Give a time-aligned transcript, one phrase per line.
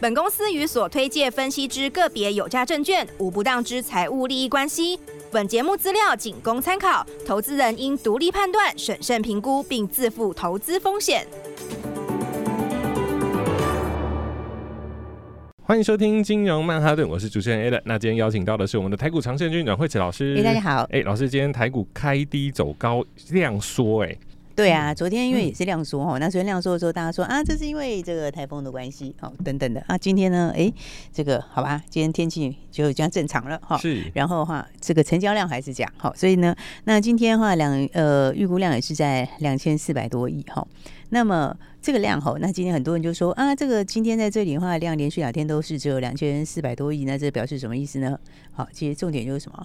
[0.00, 4.96] 本公司与所推介分析之个别有价证券无不当之财务利益关系。
[5.32, 11.26] 本节目资料仅供参考，投资人应独立判断、审慎评估，并自负投资风险。
[15.64, 17.82] 欢迎收听金融曼哈顿，我是主持人 Allen。
[17.84, 20.36] 那今天邀请到的是我们的台股长线军阮惠慈老师。
[20.38, 20.86] 哎，大家好。
[20.92, 24.16] 哎，老师，今天台股开低走高，量缩，哎。
[24.58, 29.96] 对啊，昨天因为也是量缩哈，嗯、那昨天量缩的时候，大家说啊，这是因为这个台风的关系，好等等的啊。
[29.96, 30.68] 今天呢，哎，
[31.12, 33.78] 这个好吧，今天天气就这样正常了哈。
[33.78, 34.10] 是。
[34.14, 36.52] 然后的话，这个成交量还是这样好，所以呢，
[36.86, 40.66] 那今天的话两呃预估量也是在两千四百多亿哈。
[41.10, 48.18] 那么这个量哈，那今天很多人就说啊，这个今天在这里的话量连续两天都是只有两千四百多亿，那这表示什么意思呢？
[48.50, 49.64] 好，其实重点就是什么？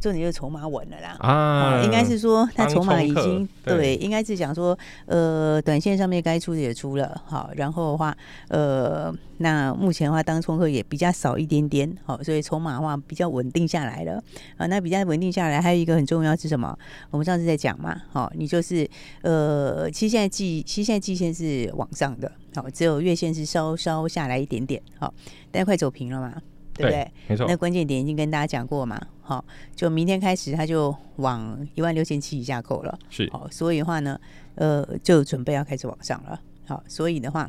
[0.00, 4.76] 重点就是筹码稳了啦，啊，应该是说它筹码已经对，对，应该是讲说，
[5.06, 8.16] 呃，短线上面该出的也出了，好，然后的话，
[8.48, 14.22] 呃，那目前的话，当冲客也比较少一点点，好，所以筹码的话比较稳定下来了，
[14.56, 16.76] 啊，那比较稳定下来，还有一个很重要是什么？
[17.10, 18.88] 我们上次在讲嘛，好，你就是，
[19.22, 25.12] 呃，其实现在季，其实现在季线是往上的，好，只有月线是稍稍下来一点点，好，
[25.50, 26.40] 但快走平了嘛。
[26.80, 27.12] 对不对？
[27.28, 27.46] 没错。
[27.46, 29.44] 那关键点已经跟大家讲过嘛，好，
[29.76, 33.28] 就明天开始它就往一万六千七以下扣了，是。
[33.30, 34.18] 好，所以的话呢，
[34.54, 37.48] 呃，就准备要开始往上了，好，所以的话，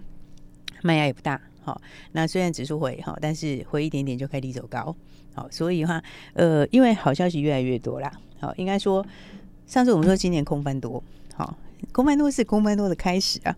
[0.81, 4.95] 卖压也不大，好，那虽然指数回哈，但是回一点点就开低走高，
[5.33, 9.05] 好，所以的话，呃，因为好消息越来越多啦，好，应该说
[9.65, 11.01] 上次我们说今年空翻多，
[11.35, 11.55] 好，
[11.91, 13.55] 空翻多是空翻多的开始啊，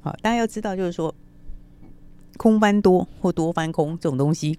[0.00, 1.14] 好，大家要知道就是说
[2.36, 4.58] 空翻多或多翻空这种东西。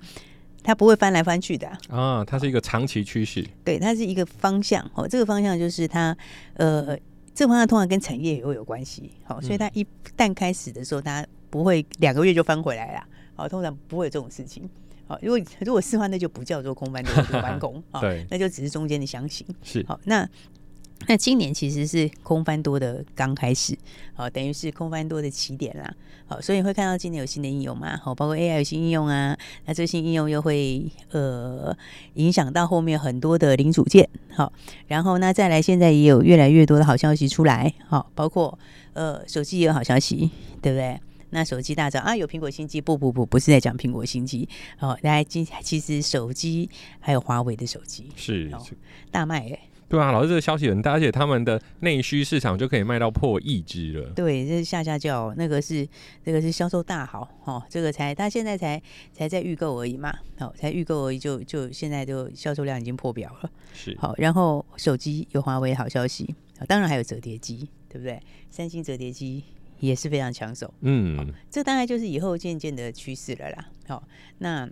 [0.63, 3.45] 它不会翻来翻去的啊，啊，它是一个长期趋势。
[3.63, 5.07] 对，它是一个方向哦。
[5.07, 6.15] 这个方向就是它，
[6.53, 6.97] 呃，
[7.35, 9.11] 这个方向通常跟产业也会有关系。
[9.25, 9.85] 好，所以它一
[10.17, 13.03] 旦开始的时候，它不会两个月就翻回来了。
[13.35, 14.69] 好，通常不会有这种事情。
[15.05, 17.83] 好，如果如果是话，那就不叫做空翻多或翻空。
[17.99, 19.45] 对，那就只是中间的箱型。
[19.61, 20.27] 是，好，那。
[21.07, 23.77] 那今年其实是空翻多的刚开始，
[24.13, 25.93] 好，等于是空翻多的起点啦，
[26.25, 31.75] 好，所以会看到今年有新的应用嘛，好，包括 AI 有新应用啊，那这些应用又会呃
[32.15, 34.51] 影响到后面很多的零组件，好，
[34.87, 38.57] 然后那再来现在也有越来越多的好消息出来，好，包括
[38.93, 40.29] 呃手机也有好消息，
[40.61, 40.99] 对不对？
[41.31, 44.47] 那手机大涨啊，有苹果新机，不不不，不是在讲苹果新机，
[44.79, 48.51] 哦，大家今其实手机还有华为的手机是
[49.09, 49.59] 大卖哎。
[49.93, 54.09] 对啊，老师，这个消息很大，而且他们的内需市场就可以卖到破亿只了。
[54.15, 55.87] 对，这是下下叫，那个是
[56.25, 63.51] 这个是销售大好哦，这个才他现在才才在预购而已嘛，好、哦，才预购而已就就现在就销售量已经破表了。
[63.71, 66.33] 是好，然后手机有华为好消息，
[66.67, 68.19] 当然还有折叠机，对不对？
[68.49, 69.43] 三星折叠机
[69.79, 70.73] 也是非常抢手。
[70.81, 73.69] 嗯，这大概就是以后渐渐的趋势了啦。
[73.87, 74.03] 好、哦，
[74.39, 74.67] 那。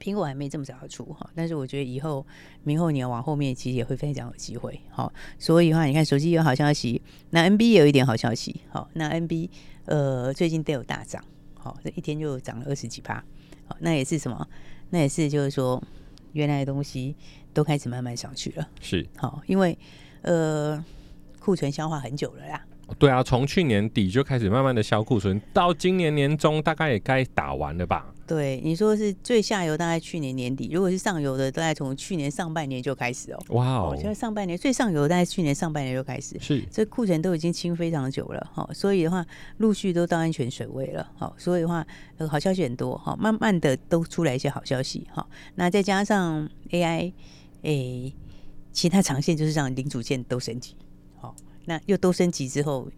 [0.00, 2.26] 苹果还没这么早要出哈，但是我觉得以后
[2.62, 4.80] 明后年往后面其实也会非常有机会。
[4.90, 7.00] 好，所以的话，你看手机有好消息，
[7.30, 8.60] 那 NB 也有一点好消息。
[8.68, 9.48] 好，那 NB
[9.86, 11.24] 呃最近都有大涨，
[11.54, 13.22] 好，这一天就涨了二十几趴。
[13.66, 14.48] 好，那也是什么？
[14.90, 15.82] 那也是就是说
[16.32, 17.14] 原来的东西
[17.52, 18.68] 都开始慢慢上去了。
[18.80, 19.78] 是，好，因为
[20.22, 20.84] 呃
[21.38, 22.64] 库存消化很久了啦。
[22.98, 28.06] 对啊，从去年底就开始慢慢的消库存，到今年年中大概也该打完了吧？
[28.26, 33.38] 对，你说是最下游大概去年年底，如果是上游的，大概从去年上半年就开始哦。
[33.50, 33.94] 哇哦！
[33.94, 39.24] 现在上半年最上游大概去年上半年就开始，是这库存都已经清非常久了哈，所以的话
[39.58, 45.26] 陆续都到安全水位了，好，所以的话呃好消息很多哈，慢慢的都出来一些好消息哈。
[45.56, 47.12] 那再加上 AI，
[47.60, 48.14] 诶，
[48.72, 50.74] 其他长线就是让零组件都升级，
[51.20, 52.90] 好，那又都升级之后，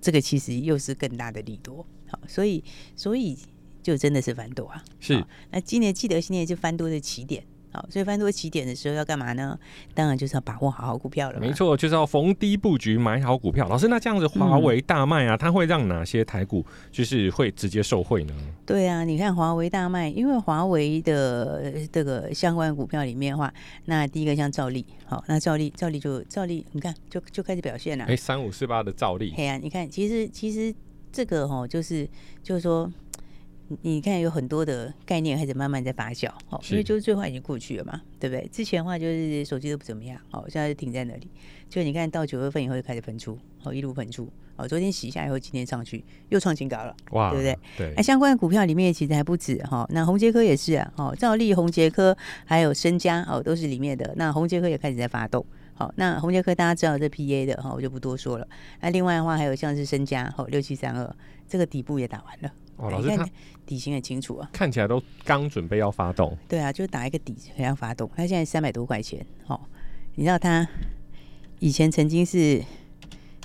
[0.00, 2.62] 这个其实又是更大的利多，好，所以
[2.94, 3.36] 所以。
[3.82, 4.84] 就真的是翻多啊！
[4.98, 7.46] 是，那今年记得今年就翻多的起点，
[7.76, 9.58] 好，所以翻多起点的时候要干嘛呢？
[9.92, 11.38] 当然就是要把握好好股票了。
[11.38, 13.68] 没错，就是要逢低布局买好股票。
[13.68, 18.32] 老师，那这样子华为大卖啊，嗯、它会让哪些台股就是会直接受惠呢？
[18.64, 23.52] 对啊，你看华为大卖，因为华为的这个相关股票里面的话，
[23.84, 28.06] 那第一个像兆利，好，那兆利兆利就兆利，你看就就开始表现了。
[28.06, 30.74] 哎，三五四八的兆利，嘿啊，你看，其实其实
[31.12, 32.08] 这个哈，就是
[32.42, 32.90] 就是说。
[33.82, 38.48] 你看有很多的概念开始慢慢在发酵，哦，因为就是最坏已经过去了嘛，对不对？
[38.52, 41.28] 之前的话就是手机都不怎么样，哦，现在就停在那里。
[41.68, 47.58] 就你看到九月份以后就开始喷出，哦，一路喷出，哦，昨天洗一下以后，今天上去又创新高了，哇，对不对？
[47.76, 47.92] 对。
[47.96, 54.14] 那相关的股票里面其实还不止哈，那宏杰科也是啊，哦，兆利、宏杰科还有升佳哦，都是里面的。
[54.16, 58.46] 那宏杰科也开始在发动，好，那宏杰科大家知道这 PA 的哈，我就不多说了。
[58.80, 60.32] 那另外的话还有像是升佳，
[62.76, 63.28] 哦，老师，看
[63.64, 66.36] 底型很清楚啊，看起来都刚准备要发动。
[66.48, 68.10] 对啊，就打一个底，要发动。
[68.16, 69.60] 他现在三百多块钱，哦，
[70.14, 70.68] 你知道他
[71.58, 72.62] 以前曾经是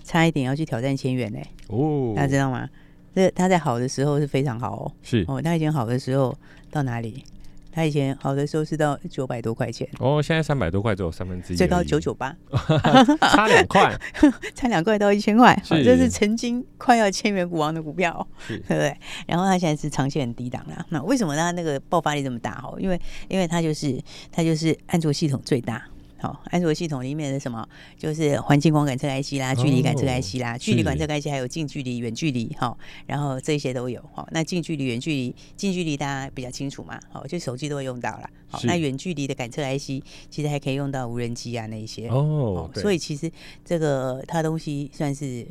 [0.04, 1.40] 差一点要去挑战千元呢。
[1.68, 2.70] 哦，大家知道吗？
[3.14, 4.92] 这他在好的时候是非常好哦。
[5.02, 6.38] 是哦，他以前好的时候
[6.70, 7.24] 到哪里？
[7.72, 9.88] 他以前好的时候是到九百多块钱。
[10.00, 12.36] 哦，现在三百多块只有三分之一，最高九九八，
[13.22, 13.98] 差两块，
[14.54, 18.96] 差两块到一千块，这是曾经快要千元股王的股票， 对不对？
[19.28, 22.62] 然后他现在是长线很低档啦，那为什么他那个爆发力这么大？
[22.64, 24.00] 哦，因为因为他就是
[24.32, 25.84] 他就是安卓系统最大。
[26.22, 32.78] 好，安卓系统里面的什么，就是环境光感测 IC 啦，距离感测 IC 啦，距离感测 IC 还有近距离、远距离，哈，
[33.08, 34.28] 然后这些都有，哈。
[34.32, 38.60] 那近距离、远距离，近距离大家比较清楚嘛，好，就手机都会用到了，好。
[38.66, 43.32] 那远距离的感测 IC 其实还可以用到无人机啊那一些，哦，所以其实
[43.66, 45.48] 这个它东西算是，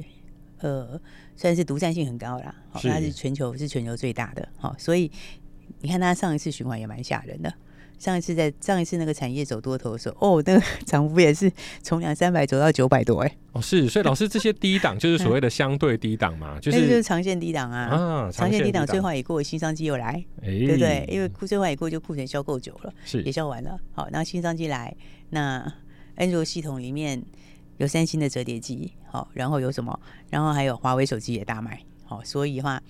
[0.60, 1.00] 呃，
[1.34, 5.10] 算是独占性很高啦，好，它是全球是全球最大的，好，所以
[5.80, 7.52] 你看它上一次循环也蛮吓人的。
[8.00, 11.52] 上一次在上一次那个产业走多头的时候，哦，那个 涨幅也是
[11.82, 21.06] 从两三百走到九百多，哎，哦，是，所以 老师这些低档就是所谓的相对低档嘛，就是就是长线低档啊，啊，长线低档最坏已过，新商机又来，哎，对不对？
[21.12, 24.96] 因为库最坏已过，就库存消够久了，是也消完了，好，那新商机来，
[25.28, 25.70] 那
[26.16, 27.22] 安卓系统里面
[27.76, 30.00] 有三星的折叠机，好，然后有什么？
[30.30, 32.82] 然后还有华为手机也大卖，好，所以的话，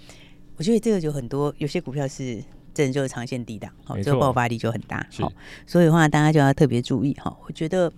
[0.55, 2.41] 我觉得这个就很多，有些股票是。
[2.75, 5.33] 这就是长线低档，好，这个爆发力就很大，好，
[5.67, 7.37] 所以的话大家就要特别注意哈。
[7.47, 7.93] 我觉得，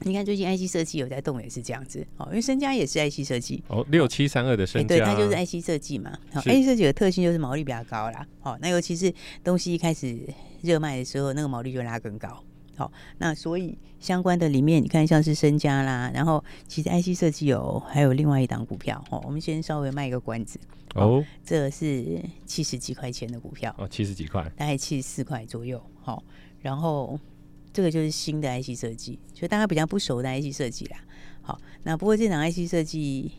[0.00, 9.12] 你看最近 IC 设计有在动，也是这样子，哦，因为身家也是 IC 设计，哦，六七三二的升佳，对，它就是 IC 设计嘛，好，IC 设计的特性就是毛利比较高啦，好，那尤其是
[9.42, 10.18] 东西一开始
[10.62, 12.42] 热卖的时候，那个毛利就拉更高，
[12.76, 20.60] 好，那所以相关的里面，你看像是升佳啦，然后其实 IC 设计有还有另外一档股票，哦，我们先稍微卖一个关子。
[20.94, 25.82] 哦，这个是七十几块钱的股票哦，七十几块，大概七十四块左右。
[26.00, 26.22] 好，
[26.60, 27.18] 然后
[27.72, 30.98] 这个就是新的 IC 设计，就大家比较不熟的 IC 设计啦。
[31.42, 33.30] 好，那不过这档 IC 设计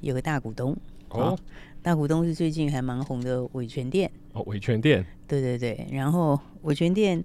[0.00, 0.74] 有个大股东
[1.10, 1.38] 哦，
[1.82, 7.22] 大股东是最近还蛮红的伟诠电哦，伟诠电，对对对，然后伟诠电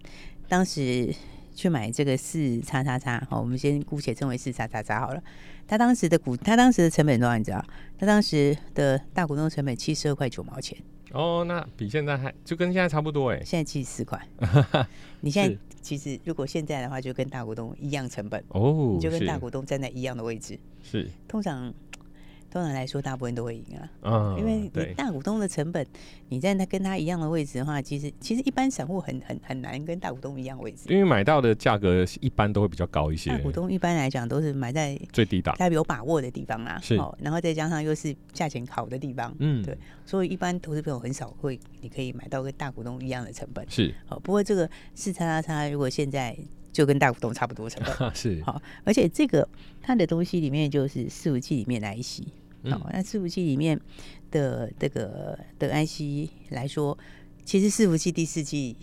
[0.54, 1.12] 当时
[1.56, 5.24] 去买这个四叉叉叉，好，我们先姑且称为四叉叉叉好了。
[5.66, 7.36] 他当时的股，他当时的成本多少？
[7.36, 7.66] 你知道？
[7.98, 10.78] 他当时的大股东成本七十二块九毛钱。
[11.12, 13.42] 哦，那比现在还就跟现在差不多哎。
[13.44, 14.22] 现在七十四块。
[15.22, 20.60] 你现在其实如果现在的话，就跟大股东一样成本哦，你就跟大股东站在一样的位置。
[20.84, 21.10] 是。
[21.28, 21.74] 通常。
[22.54, 25.84] 通常来说，大部分都会赢啊，嗯，因为你大股东的成本，
[26.30, 33.32] 你在他跟他一样的位置的话，其实其实一般散户很很很难跟大股东一样位置，因为买到的价格一般都会比较高一些。
[33.32, 46.38] 大股东一般来讲都是买在最低档，他有把握的地方啦，是，然后再加上又是价钱好的地方，嗯，对，所以一般投资朋友很少会，你可以买到跟大股东一样的成本，是，好，不过这个四叉叉叉，如果现在
[46.72, 49.48] 就跟大股东差不多成本， 是，好，而且这个
[49.82, 52.28] 它的东西里面就是四五 G 里面的 IC。
[52.72, 53.80] 好、哦，那伺服器里面
[54.32, 56.98] 的这个的 IC 来说，
[57.44, 58.78] 其实伺服器第四季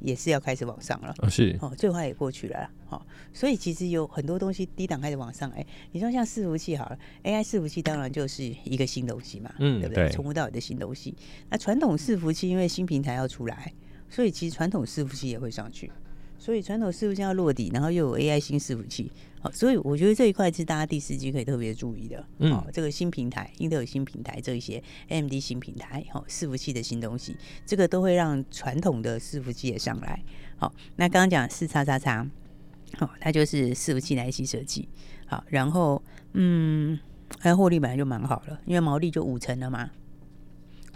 [0.00, 1.14] 也是要开始往上了。
[1.18, 2.70] 哦，是哦，最坏也过去了。
[2.86, 5.50] 好、哦，所以其实有很多东西低档开始往上。
[5.50, 10.08] 哎，你说像伺服器好了，AI 伺服器当然就是一个新东西嘛，嗯，对不对？
[10.10, 11.14] 从无到有的新东西。
[11.48, 13.72] 那传统伺服器因为新平台要出来，
[14.08, 15.90] 所以其实传统伺服器也会上去。
[16.46, 19.10] 所以传统伺服器要落底，然后又有 AI 新伺服器，
[19.40, 22.24] 好，所以我觉得这一块是大家第四季可以特别注意的。
[22.38, 30.22] 嗯，好，这个新平台，英特尔新平台，这一些 AMD 新平台，好，伺服器的新东西，这个都会让传统的伺服器也上来。
[30.56, 32.24] 好，那刚刚讲四叉叉叉，
[32.96, 34.88] 好，它就是伺服器来一起设计。
[35.26, 36.00] 好，然后
[36.34, 36.96] 嗯，
[37.40, 39.90] 它获利本来就蛮好了，因为毛利就五成了嘛。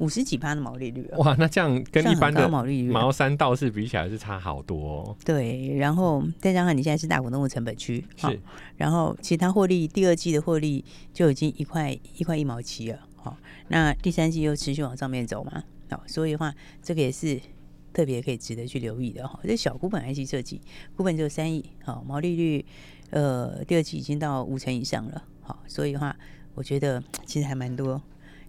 [0.00, 5.16] 五十几趴的毛利率啊哇，那这样跟一般的毛利率毛三道四比起来是差好多哦。
[5.25, 8.40] 对，然后再加上你现在是大股东的成本区，是，
[8.76, 13.37] 然后其他获利第二季的获利就已经一块一块一毛七了，好，
[13.69, 16.52] 那第三季又持续往上面走嘛，好，所以的话
[16.83, 17.38] 这个也是
[17.92, 19.38] 特别可以值得去留意的哈。
[19.42, 20.61] 这小股本 IC 设计，
[20.97, 22.64] 股本只有三亿，好，毛利率
[23.11, 26.16] 呃第二季已经到五成以上了，好，所以的话
[26.54, 28.00] 我觉得其实还蛮多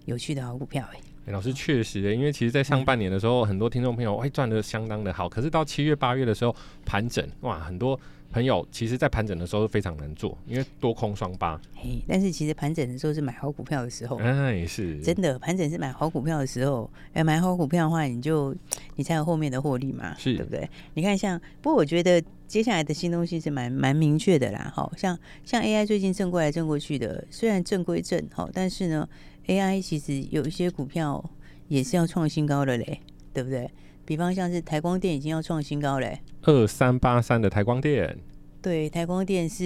[0.05, 0.98] 有趣的好股票哎。
[0.98, 8.00] 欸、老师确实，因为其实，在上半年的时候，嗯、很多听众朋友会赚的相当的好，可是到七月八月的时候盘整，哇，很多
[8.32, 11.60] 朋友其实，在盘整的时候非常难做，因为多空双八。
[11.76, 18.56] 嘿，但是其实盘整的时候是买好股票的时候，哎，是真的，盘整是买好股票的时候，哎，买好股票的话，你就
[18.96, 20.70] 你才有后面的获利嘛，是对不对？
[20.94, 29.08] 你看像，不过我觉得接下来的新东西是蛮蛮明确的啦，好像像 AI 最近正过来正过去的，虽然正归正，好，但是呢。
[29.48, 31.29] AI 其实有一些股票
[31.67, 33.01] 也是要创新高的嘞，
[33.33, 33.69] 对不对？
[34.05, 38.17] 比方像是台光电已经要创新高嘞，二三八三的台光电，
[38.62, 39.63] 对，台光电是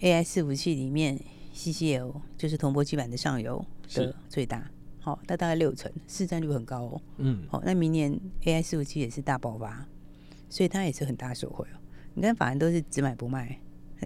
[0.00, 1.18] AI 伺服器里面
[1.54, 4.70] CCL 就是铜箔基板的上游的最大，
[5.00, 7.00] 好，它大概六成，市占率很高哦。
[7.18, 9.86] 嗯，好，那明年 AI 伺服器也是大爆发，
[10.50, 11.78] 所以它也是很大受惠哦。
[12.14, 13.58] 你看，法人都是只买不卖，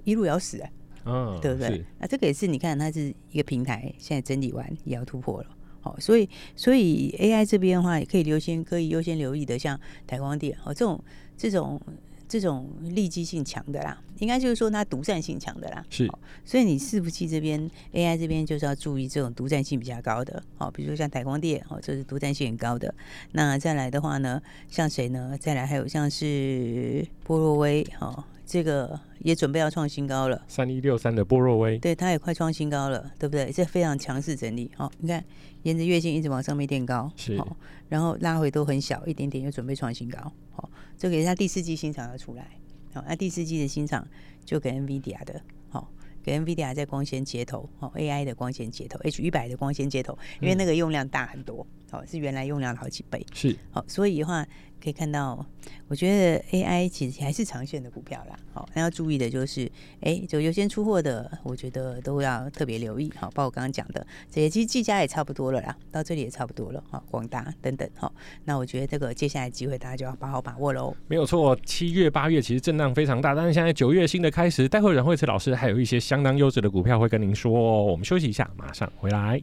[0.04, 0.70] 一路咬死啊。
[1.08, 1.82] 嗯，对不对？
[1.98, 5.46] 那这个也是，你看它是一个平台，现在整理完也要突破了，
[5.80, 11.02] 好，所以所以 AI 这边的话，也可以优先可以优先留意的，像台光电哦，这种
[11.36, 11.80] 这种
[12.28, 16.08] 这种利基性强的啦，应该就是说它独占性强的啦，是，
[16.44, 17.58] 所以你伺服器这边
[17.92, 22.94] AI 这边就是要注意这种独占性比较高的，哦，比如说像台光电哦，这是独占性很高的。
[23.32, 25.36] 那再来的话呢，像谁呢？
[25.40, 28.22] 再来还有像是波若威哦。
[28.50, 33.52] 这个也准备要创新高了，三一六三的波若威，对，它也快创新高了，对不对？
[33.52, 35.22] 这非常强势整理，好、哦，你看
[35.62, 37.56] 沿着月线一直往上面垫高，是、哦，
[37.88, 42.48] 然后拉回都很小，一点点又准备创新高，好、哦，这个也是它第四季新厂要出来，
[42.92, 44.06] 好、哦，那第四季的新厂
[44.44, 45.88] 就给 NVIDIA 的，好、哦，
[46.22, 54.46] 给 NVIDIA 在光纤接头，哦，AI 的光纤接头，H 一百的光纤接头，因为那个用量大很多，好、是原来用量的好几倍，是，好、哦，所以的话。
[54.82, 55.44] 可以看到，
[55.88, 58.36] 我觉得 AI 其实还是长线的股票啦。
[58.52, 59.70] 好，那要注意的就是，
[60.00, 63.12] 哎，就优先出货的，我觉得都要特别留意。
[63.16, 66.82] 好，包括我刚刚讲的这些，其实技嘉也差不多了啦，到这里也差不多了。
[66.90, 67.88] 好，广达等等。
[67.96, 68.12] 好，
[68.44, 70.94] 那我觉得这个接下来机会大家就要把好把握喽。
[71.06, 77.84] 没有错，七月八月其实震荡非常大，但是现在九月新的开始，待会阮慧慈老师还有一些相当优质的股票会跟您说哦。
[77.84, 79.42] 我们休息一下，马上回来。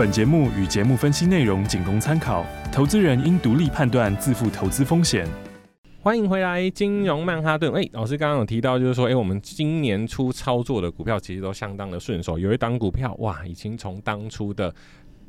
[0.00, 2.42] 本节目与节目分析内容仅供参考，
[2.72, 5.28] 投资人应独立判断，自负投资风险。
[6.00, 7.70] 欢迎回来，金融曼哈顿。
[7.74, 12.38] 哎，老师刚刚有提到，就是说，哎，我们今年初操作的股票其实都相当的顺手。
[12.38, 14.74] 有一档股票，哇，已经从当初的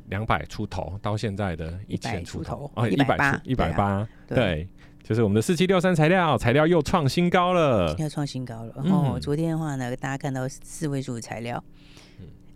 [0.08, 4.66] 两百出头到现在的一千出头，哦，一百八一百八，对，
[5.02, 8.72] 就是我们的四七六三材料，材料又创新高了，又创新高了。
[8.90, 11.62] 哦，昨天的话呢，大家看到四位数的材料，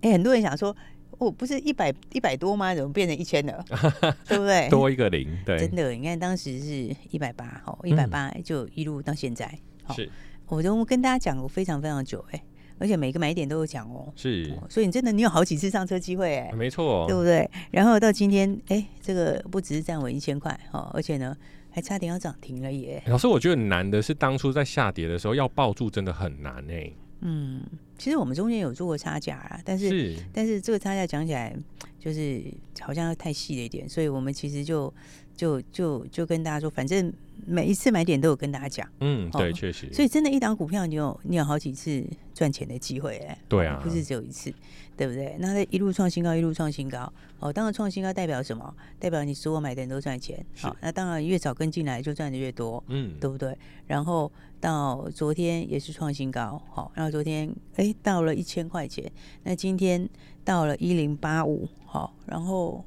[0.01, 0.75] 哎，很多人想说。
[1.19, 2.75] 哦，不是一百一百多吗？
[2.75, 3.65] 怎么变成一千了？
[4.29, 4.69] 对不对？
[4.69, 5.91] 多一个零，对，真的。
[5.93, 9.51] 你看当时是一百八，哦，一百八就一路到现在。
[9.95, 10.11] 是，
[10.47, 12.43] 我都跟大家讲过非常非常久，哎，
[12.79, 14.13] 而且每个买点都有讲哦。
[14.15, 17.49] 是、哦，所以你真的你有好几次上车机会，哎，没错，对不对？
[17.71, 21.35] 然后到今天，哎，这个不只是站稳一千块，哦，而且呢
[21.71, 23.03] 还差点要涨停了耶。
[23.07, 26.91] 老师，我觉得难的是当初在下跌的时候要抱住，真的很难哎。
[27.21, 27.63] 嗯，
[27.99, 30.17] 其实我们中间有做过差价啊，但是，是。
[30.33, 31.57] 但是这个差价讲起来
[31.99, 32.43] 就是
[32.81, 34.93] 好像太细了一点，所以我们其实就
[35.37, 37.13] 就就就跟大家说，反正
[37.47, 38.89] 每一次买点都有跟大家讲。
[39.01, 39.93] 嗯，对，确实。
[39.93, 43.39] 所以真的，一档股票你有你有好几次赚钱的机会哎。
[43.49, 44.53] 对啊，不是只有一次，
[44.97, 45.37] 对不对？
[45.39, 47.13] 那它一路创新高，一路创新高。
[47.39, 48.75] 哦，当然创新高代表什么？
[48.99, 50.45] 代表你所有买的人都赚钱。
[50.57, 52.83] 好，那当然越早跟进来就赚的越多。
[52.89, 53.57] 嗯，对不对？
[53.87, 54.33] 然后。
[54.59, 59.09] 到昨天也是创新高，好，然后昨天哎到了一千块钱，
[59.45, 60.09] 那今天
[60.45, 62.83] 到了一零八五，好，然后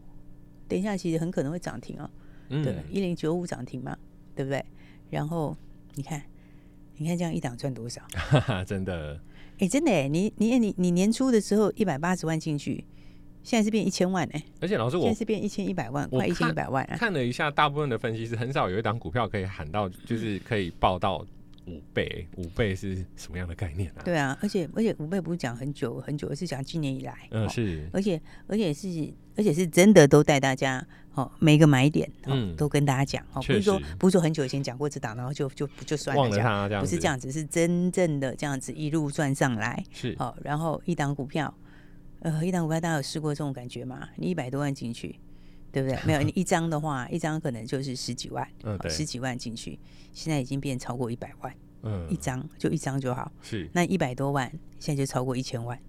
[0.68, 2.19] 等一下其实很可能会涨停哦，嗯、
[2.50, 3.96] 对，一零九五涨停嘛，
[4.36, 4.63] 对不对？
[5.10, 5.56] 然后
[5.96, 6.22] 你看，
[6.98, 8.01] 你看这样一档赚多少？
[8.13, 9.20] 哈哈，真的，
[9.60, 12.84] 哎，真的哎，你你你你年初的时候一百八十万进去，
[13.44, 16.98] 现在是变一千万哎，而且老师我现在是变一千一百万，快一千一百万啊！
[16.98, 21.25] 看了一下，大部分的分析师很少有一档股票可以喊到，就是可以报到。
[21.70, 24.02] 五倍，五倍是什么样的概念啊？
[24.04, 27.28] 对啊，而且而且五倍不是讲很久很久，而是讲今年以来。
[27.32, 27.88] 嗯，是。
[27.94, 28.88] 而且而且是
[29.36, 40.36] 而且是真的都带大家哦，每个买点嗯都跟大家讲哦，不是说不是说很久以前讲过这档，然后就就就算了，忘了它这样，不是这样子，是真正的这样子一路赚上来是哦。
[40.42, 41.54] 然后一档股票，
[42.20, 44.10] 呃，一档股票大家有试过这种感觉吗？
[44.18, 45.20] 你一百多万进去，
[45.72, 45.98] 对不对？
[46.06, 49.80] 没有，你一张的话，一张可能就是十几万，嗯，十几万进去。
[50.14, 55.80] 现在已经变超过一百万，嗯，一张就一张就好，是那一百多万，现在就超过一千万。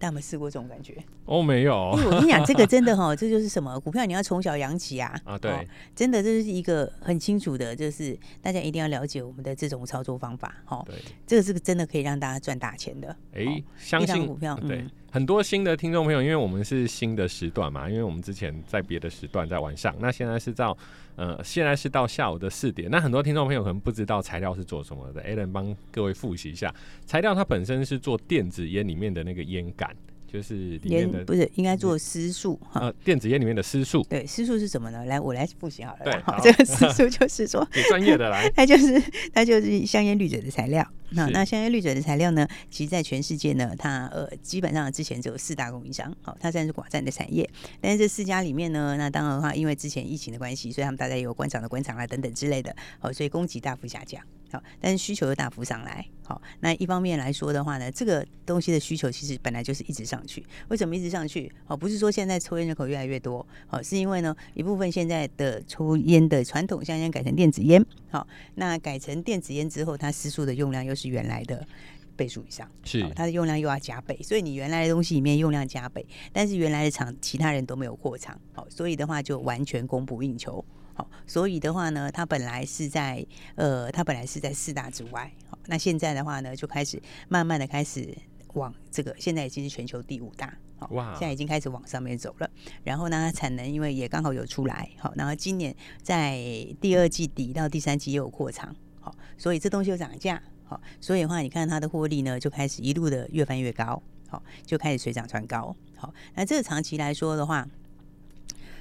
[0.00, 0.96] 大家有没有试过这种感觉？
[1.24, 1.92] 哦，没有。
[1.96, 5.12] 因为我跟你讲，这个真的哈，这就是什么股票，你要从小养起啊。
[5.24, 10.54] 啊，对，真的这是一个很清楚的，就是大家一定要了解我们的这种操作方法。
[10.64, 10.94] 哈，对，
[11.26, 13.16] 这个是真的可以让大家赚大钱的。
[13.34, 14.84] 哎，相信股票，对。
[15.18, 20.78] 很多新的听众朋友，因为我们是新的时段嘛，因为我们之前在别的时段在晚上，那现在是到
[21.16, 22.88] 呃，现在是到下午的四点。
[22.88, 26.72] 那很多听众朋友可能不知道材料是做什么的，Alan 帮各位复习一下，
[27.04, 29.92] 材料它本身是做电子烟里面的那个烟杆。
[30.30, 32.82] 就是里面的不是应该做丝素哈？
[32.82, 34.04] 呃，电子烟里面的丝素。
[34.10, 35.04] 对，丝素是什么呢？
[35.06, 36.00] 来，我来复习好了。
[36.04, 40.86] 对，好，这个丝素就是说， 专业的来， 它就是它就是香烟滤嘴的材料。
[41.12, 47.48] 那那香烟滤嘴的材料呢，其实在全世界呢，它呃基本上之前只有四大供应商，好，它算是寡占的产业。
[47.80, 54.22] 但是这四家里面呢，那当然的话，因为之前疫情的关系，所以他们大家有关厂的关厂啊等等之类的，好，所以供给大幅下降。
[54.52, 56.04] 好，但是需求又大幅上来。
[56.28, 60.44] 好，那一方面来说的话呢，这个东西的需求其实本来就是一直上去。
[60.68, 61.50] 为什么一直上去？
[61.66, 67.82] 哦，不是说现在抽烟人口越来越多，哦，是因为呢一部分现在的抽烟的传统香烟改成电子烟。
[68.10, 71.66] 好，那改成电子烟之后，它丝素的用量又是原来的
[72.14, 74.20] 倍数以上，是它的用量又要加倍。
[74.22, 80.62] 所以你原来的东西里面用量加倍，但是原来的厂其他人都没有扩厂，好，所以的话就完全供不应求。
[80.98, 83.24] 好，所以的话呢，它本来是在
[83.54, 85.32] 呃，它本来是在四大之外。
[85.48, 88.12] 好，那现在的话呢，就开始慢慢的开始
[88.54, 90.52] 往这个，现在已经是全球第五大。
[90.76, 92.50] 好，哇，现在已经开始往上面走了。
[92.82, 94.90] 然后呢，它产能因为也刚好有出来。
[94.98, 96.36] 好，然后今年在
[96.80, 98.74] 第二季底到第三季又有扩厂。
[99.00, 100.42] 好，所以这东西又涨价。
[100.64, 104.02] 好，所以的话，你看它的获利呢，就开始一路的越翻越高。
[104.26, 105.76] 好，就开始水涨船高。
[105.96, 107.68] 好，那这个长期来说的话，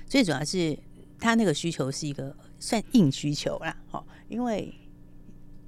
[0.08, 0.80] 最主要是。
[1.20, 4.74] 他那个需求是一个算硬需求啦，哦，因为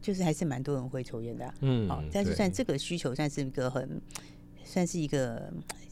[0.01, 4.01] 就是还是蛮多人会抽烟的，啊，嗯，好，但是算这个需求算是一个很，
[4.63, 5.51] 算是一个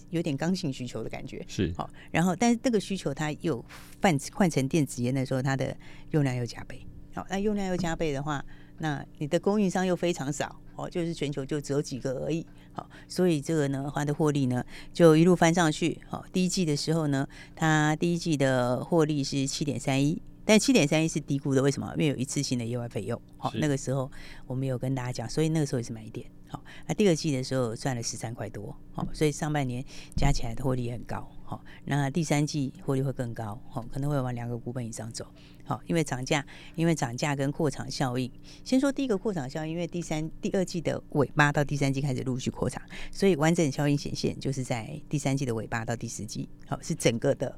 [0.09, 3.63] 有点刚性需求的感觉，是，好，然后但是这个需求它又
[4.01, 5.75] 换换成电子烟的时候，它的
[6.11, 8.43] 用量又加倍，好，那用量又加倍的话，
[8.77, 12.45] 那你的供应商又非常少，哦，就是全球就只有几个而已。
[12.71, 15.99] 好，所以这个呢，它的获利呢就一路翻上去。
[16.07, 21.91] 好，第一季的时候呢，它第一季的获利是七点三一，但七点三一是低估的，为什么？
[21.97, 23.19] 因为有一次性的意外费用。
[23.37, 24.09] 好，那个时候
[24.45, 26.25] 我们有跟大家讲，所以那个时候也是买点。
[26.47, 28.73] 好，那第二季的时候赚了十三块多。
[28.93, 29.83] 好，所以上半年
[30.15, 31.29] 加起来的获利很高。
[31.49, 33.57] 好，那第三季获利会更高。
[33.69, 35.25] 好，可能会往两个股本以上走。
[35.63, 38.29] 好，因为涨价，因为涨价跟扩厂效应。
[38.65, 46.49] 先说第一个扩厂效应，因为第三、第二季的尾巴到第三季开始陆续扩厂，所以完整效应显现就是在第三季的尾巴到第四季。
[46.67, 47.57] 好，是整个的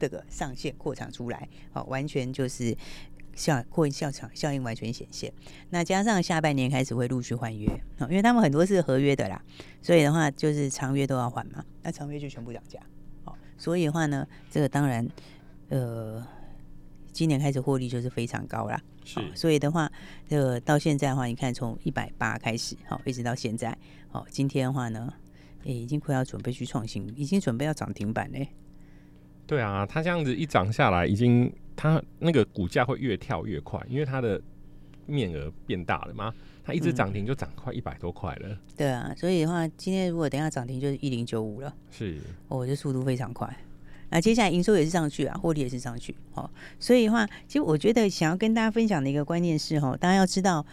[0.00, 2.74] 这个上线扩厂出来，好，完全就是
[3.34, 5.30] 效扩效厂效应完全显现。
[5.68, 7.66] 那加上下半年开始会陆续换约，
[8.08, 9.42] 因为他们很多是合约的啦，
[9.82, 12.80] 所以的话就是长约都要换嘛，那长约就全部涨价。
[13.58, 15.06] 好，所以的话呢，这个当然，
[15.68, 16.24] 呃。
[17.10, 19.90] 今年开始获利就是非常高啦，是，所以的话，
[20.28, 23.76] 这个到现在的话，你看从一百八开始，好，一直到现在，
[24.08, 25.12] 好，今天的话呢，
[25.64, 28.46] 也，已经快要准备去创新，已经准备要涨停板嘞。
[29.48, 34.40] 对啊，它这样子一涨下来，已经它那个股价会越跳越快，因为它的
[35.08, 38.58] 面额变大了嘛，它一直涨停就涨快一百多块了，嗯。
[38.76, 43.52] 对啊，所以的话，今天如果等下涨停就是一零九五了，是，哦，这速度非常快。
[44.10, 50.64] 那接下来营收也是上去啊，获利也是上去，好，所以的话，其实我觉得想要跟大家分享的一个观念是，哈，大家要知道，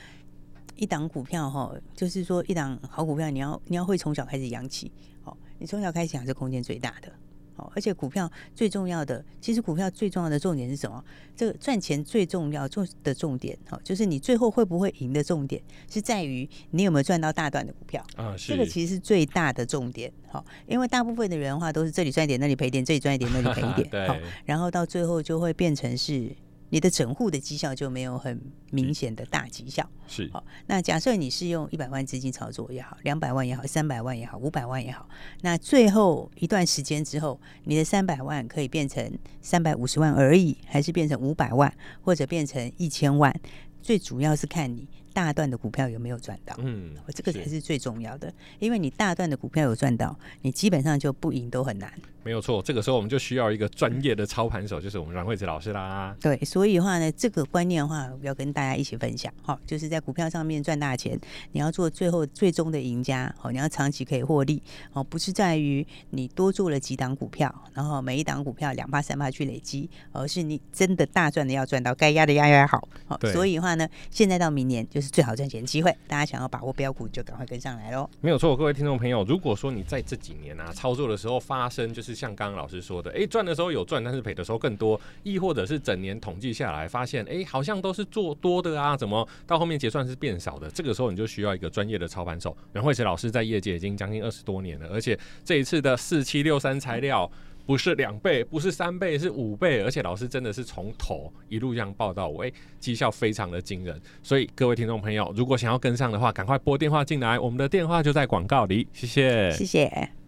[0.75, 7.11] 一档股票，哈，就是说一档好股票，你要你要会从小开始养起，好，你从小开始养是空间最大的。
[7.55, 11.03] 哦，而且股票最重要的，其实股票最重要的重点是什么？
[11.35, 18.35] 这个赚钱最重要重的重点，好，就是你最后会不会赢的重点，是在于你有没有赚到大段的股票啊？
[18.37, 24.15] 是这个其实是最大的重点，好，因为大部分的人的话都是这里赚一点，那里赔一点，这里赚一点，那里赔一点， 好，
[24.45, 26.35] 然后到最后就会变成是。
[26.69, 30.43] 你的整户的绩效就没有很明显的大绩效，是好。
[30.67, 35.07] 那假设你是用一百万资金操作也好，两百万也好，三百万也好，五百万也好，
[35.41, 43.33] 那最后一段时间之后，你的三百万可以变成三百五十万而已，还是变成五百万，或者变成一千万？
[43.81, 44.87] 最主要是看你。
[45.15, 46.53] 大段的股票有没有赚到？
[46.57, 51.89] 嗯，这个才是最重要的，因为你大段的股票有赚到，你基本上就不赢都很难。
[52.25, 56.13] 没有错，这个时候我们就需要一个专业的操盘手，就是我们阮惠子老师啦。
[56.19, 59.33] 对，所以的话呢，这个观念的话，要跟大家一起分享。
[59.41, 61.17] 好，就是在股票上面赚大钱，
[61.53, 63.33] 你要做最后最终的赢家。
[63.37, 64.61] 好，你要长期可以获利。
[64.91, 72.87] 哦，不是在于你多做了几档股票，然后每一档股票两趴三趴去累积，而是你真的大赚的要赚到，该压的压压好。
[73.07, 75.05] 好，所以的话呢，现在到明年就是。
[75.15, 78.09] 最好赚钱机会，大家想要把握标股，就赶快跟上来喽。
[78.21, 90.69] 没有错，各位听众朋友，如果说你在这几年啊操作的时候发生就是像刚刚老师说的，哎，赚的时候有赚，但是赔的时候更多，亦或者是整年统计下来发现，哎，好像都是做多的啊，怎么到后面结算是变少的？
[90.71, 92.55] 这个时候你就需要一个专业的操盘手。
[92.73, 97.29] 袁慧慈老师在业界已经将近二十多年了，而且这一次的四七六三材料。
[97.67, 103.99] 不是两倍，不是三倍，是五倍，而且老师真的是从头一路这样报到尾，绩效非常的惊人。
[104.21, 108.87] 所以各位听众朋友，如果想要跟上的话，赶快拨电话进来，我们的电话就在广告里。
[108.93, 110.24] 谢谢，谢谢。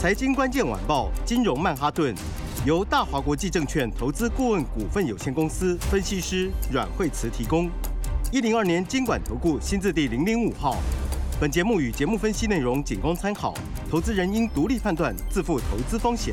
[0.00, 2.14] 财经关键晚报，金融曼哈顿，
[2.64, 7.68] 由大华国际证券投资顾问股份有限公司分析师阮惠慈提供。
[8.30, 10.76] 一零二年监管投顾新字第零零五号。
[11.40, 13.52] 本节目与节目分析内容仅供参考，
[13.90, 16.32] 投资人应独立判断，自负投资风险。